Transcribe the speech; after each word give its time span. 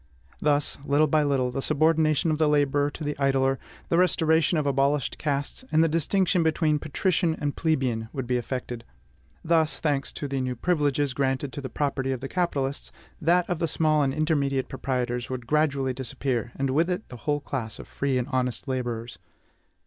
Thus, 0.39 0.79
little 0.83 1.05
by 1.05 1.21
little, 1.21 1.51
the 1.51 1.61
subordination 1.61 2.31
of 2.31 2.39
the 2.39 2.49
laborer 2.49 2.89
to 2.89 3.03
the 3.03 3.15
idler, 3.19 3.59
the 3.89 3.99
restoration 3.99 4.57
of 4.57 4.65
abolished 4.65 5.19
castes, 5.19 5.63
and 5.71 5.83
the 5.83 5.87
distinction 5.87 6.41
between 6.41 6.79
patrician 6.79 7.35
and 7.39 7.55
plebeian, 7.55 8.09
would 8.11 8.25
be 8.25 8.37
effected; 8.37 8.83
thus, 9.45 9.79
thanks 9.79 10.11
to 10.13 10.27
the 10.27 10.41
new 10.41 10.55
privileges 10.55 11.13
granted 11.13 11.53
to 11.53 11.61
the 11.61 11.69
property 11.69 12.11
of 12.11 12.19
the 12.19 12.27
capitalists, 12.27 12.91
that 13.21 13.47
of 13.47 13.59
the 13.59 13.67
small 13.67 14.01
and 14.01 14.11
intermediate 14.15 14.69
proprietors 14.69 15.29
would 15.29 15.45
gradually 15.45 15.93
disappear, 15.93 16.51
and 16.55 16.71
with 16.71 16.89
it 16.89 17.07
the 17.09 17.17
whole 17.17 17.39
class 17.39 17.77
of 17.77 17.87
free 17.87 18.17
and 18.17 18.27
honest 18.29 18.67
laborers. 18.67 19.19